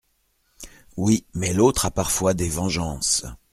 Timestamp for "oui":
0.97-1.27